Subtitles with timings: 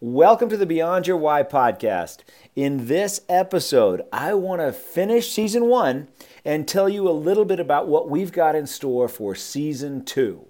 [0.00, 2.18] Welcome to the Beyond Your Why podcast.
[2.54, 6.06] In this episode, I want to finish season one
[6.44, 10.46] and tell you a little bit about what we've got in store for season two.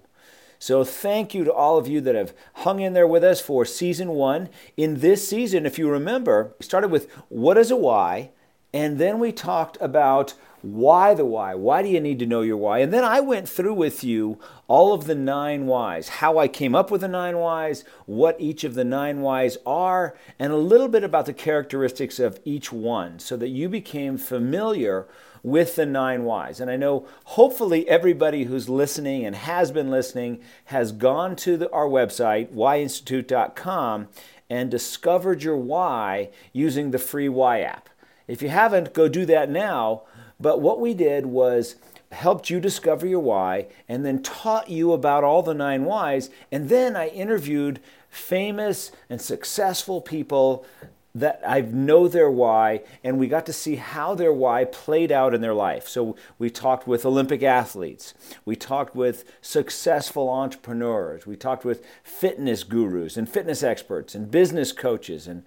[0.59, 3.65] So, thank you to all of you that have hung in there with us for
[3.65, 4.49] season one.
[4.77, 8.29] In this season, if you remember, we started with what is a why,
[8.71, 11.55] and then we talked about why the why?
[11.55, 12.79] Why do you need to know your why?
[12.79, 16.75] And then I went through with you all of the nine whys, how I came
[16.75, 20.89] up with the nine whys, what each of the nine whys are, and a little
[20.89, 25.07] bit about the characteristics of each one so that you became familiar
[25.43, 26.59] with the nine whys.
[26.59, 31.71] And I know hopefully everybody who's listening and has been listening has gone to the,
[31.71, 34.09] our website, whyinstitute.com,
[34.49, 37.87] and discovered your why using the free Why app.
[38.27, 40.03] If you haven't, go do that now
[40.39, 41.75] but what we did was
[42.11, 46.29] helped you discover your why and then taught you about all the nine whys.
[46.51, 47.79] And then I interviewed
[48.09, 50.65] famous and successful people
[51.15, 55.33] that I know their why, and we got to see how their why played out
[55.33, 55.87] in their life.
[55.87, 58.13] So we talked with Olympic athletes,
[58.45, 64.71] we talked with successful entrepreneurs, we talked with fitness gurus and fitness experts and business
[64.71, 65.43] coaches and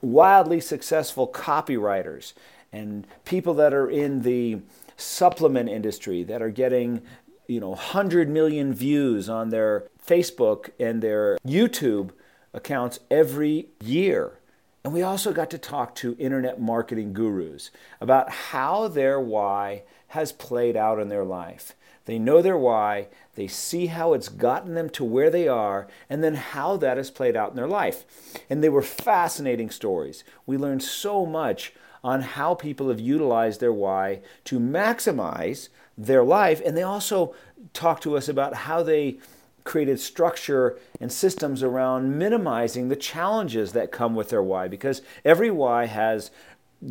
[0.00, 2.32] wildly successful copywriters
[2.72, 4.58] and people that are in the
[4.96, 7.02] supplement industry that are getting
[7.46, 12.10] you know 100 million views on their Facebook and their YouTube
[12.52, 14.38] accounts every year.
[14.82, 20.32] And we also got to talk to internet marketing gurus about how their why has
[20.32, 21.74] played out in their life.
[22.06, 26.24] They know their why, they see how it's gotten them to where they are, and
[26.24, 28.04] then how that has played out in their life.
[28.48, 30.24] And they were fascinating stories.
[30.46, 36.62] We learned so much on how people have utilized their why to maximize their life.
[36.64, 37.34] And they also
[37.72, 39.18] talked to us about how they
[39.64, 45.50] created structure and systems around minimizing the challenges that come with their why because every
[45.50, 46.30] why has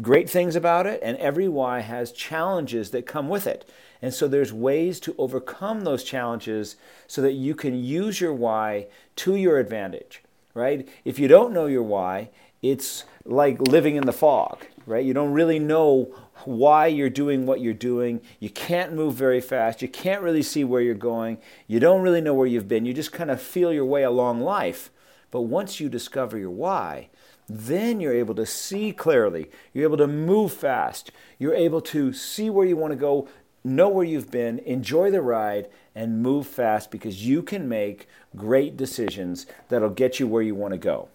[0.01, 3.69] great things about it and every why has challenges that come with it.
[4.01, 6.75] And so there's ways to overcome those challenges
[7.07, 8.87] so that you can use your why
[9.17, 10.21] to your advantage,
[10.53, 10.87] right?
[11.03, 12.29] If you don't know your why,
[12.61, 15.05] it's like living in the fog right?
[15.05, 16.13] You don't really know
[16.43, 18.21] why you're doing what you're doing.
[18.39, 19.81] You can't move very fast.
[19.81, 21.39] You can't really see where you're going.
[21.67, 22.85] You don't really know where you've been.
[22.85, 24.91] You just kind of feel your way along life.
[25.31, 27.09] But once you discover your why,
[27.47, 29.49] then you're able to see clearly.
[29.73, 31.11] You're able to move fast.
[31.37, 33.27] You're able to see where you want to go,
[33.63, 38.77] know where you've been, enjoy the ride, and move fast because you can make great
[38.77, 41.09] decisions that'll get you where you want to go.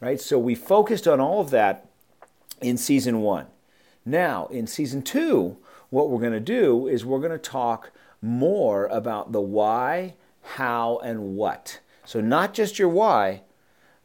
[0.00, 0.20] Right?
[0.20, 1.88] So we focused on all of that
[2.60, 3.46] in season one.
[4.04, 5.58] Now, in season two,
[5.90, 10.98] what we're going to do is we're going to talk more about the why, how,
[11.04, 11.80] and what.
[12.04, 13.42] So, not just your why,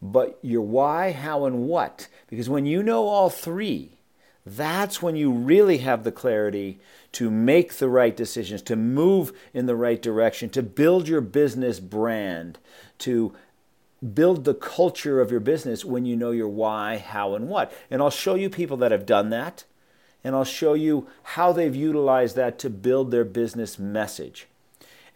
[0.02, 2.08] but your why, how, and what.
[2.28, 3.97] Because when you know all three,
[4.46, 6.80] that's when you really have the clarity
[7.13, 11.80] to make the right decisions, to move in the right direction, to build your business
[11.80, 12.59] brand,
[13.00, 13.34] to
[14.13, 17.74] build the culture of your business when you know your why, how, and what.
[17.90, 19.64] And I'll show you people that have done that,
[20.24, 24.47] and I'll show you how they've utilized that to build their business message.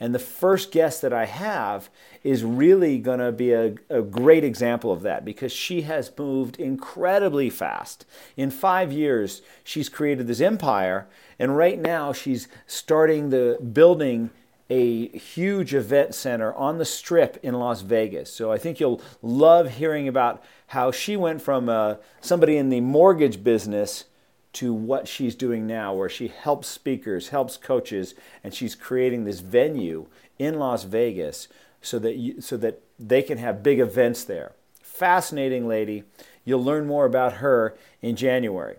[0.01, 1.91] And the first guest that I have
[2.23, 6.59] is really going to be a, a, great example of that because she has moved
[6.59, 8.07] incredibly fast.
[8.35, 11.07] In five years, she's created this empire,
[11.38, 14.31] and right now she's starting the building
[14.72, 18.33] a huge event center on the strip in Las Vegas.
[18.33, 22.81] So I think you'll love hearing about how she went from uh, somebody in the
[22.81, 24.06] mortgage business
[24.53, 29.39] to what she's doing now, where she helps speakers, helps coaches, and she's creating this
[29.39, 30.07] venue
[30.38, 31.47] in Las Vegas
[31.81, 34.53] so that, you, so that they can have big events there.
[34.81, 36.03] Fascinating lady.
[36.44, 38.78] You'll learn more about her in January.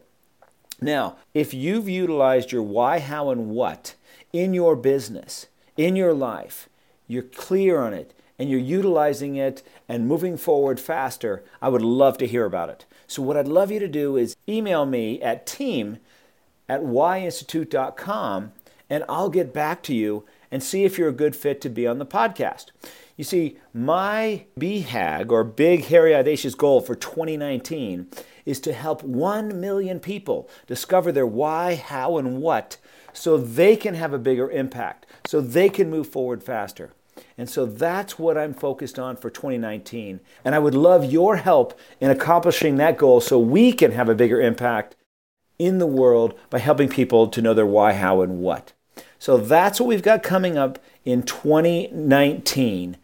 [0.80, 3.94] Now, if you've utilized your why, how, and what
[4.32, 5.46] in your business,
[5.76, 6.68] in your life,
[7.06, 12.18] you're clear on it, and you're utilizing it and moving forward faster, I would love
[12.18, 12.84] to hear about it.
[13.06, 15.98] So, what I'd love you to do is email me at team
[16.68, 18.50] at whyinstitute.com
[18.90, 21.86] and I'll get back to you and see if you're a good fit to be
[21.86, 22.72] on the podcast.
[23.16, 28.08] You see, my BHAG or Big Hairy Audacious goal for 2019
[28.44, 32.78] is to help 1 million people discover their why, how, and what
[33.12, 36.90] so they can have a bigger impact, so they can move forward faster.
[37.38, 40.20] And so that's what I'm focused on for 2019.
[40.44, 44.14] And I would love your help in accomplishing that goal so we can have a
[44.14, 44.96] bigger impact
[45.58, 48.72] in the world by helping people to know their why, how, and what.
[49.18, 52.96] So that's what we've got coming up in 2019.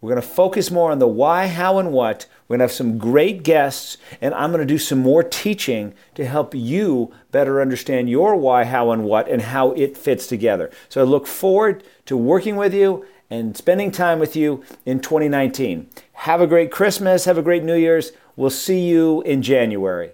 [0.00, 2.26] We're going to focus more on the why, how, and what.
[2.46, 5.92] We're going to have some great guests, and I'm going to do some more teaching
[6.14, 10.70] to help you better understand your why, how, and what, and how it fits together.
[10.88, 15.88] So I look forward to working with you and spending time with you in 2019.
[16.12, 17.24] Have a great Christmas.
[17.24, 18.12] Have a great New Year's.
[18.36, 20.12] We'll see you in January.